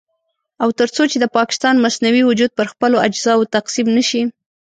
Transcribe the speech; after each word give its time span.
او 0.63 0.69
تر 0.79 0.87
څو 0.95 1.03
چې 1.11 1.17
د 1.19 1.25
پاکستان 1.37 1.75
مصنوعي 1.85 2.23
وجود 2.25 2.51
پر 2.57 2.65
خپلو 2.73 2.97
اجزاوو 3.07 3.51
تقسيم 3.55 3.87
نه 3.97 4.03
شي. 4.09 4.21